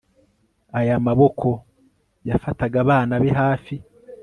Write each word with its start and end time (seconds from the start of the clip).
aya 0.79 0.95
maboko 1.07 1.49
yafataga 2.29 2.75
abana 2.83 3.13
be 3.21 3.29
hafi 3.41 3.75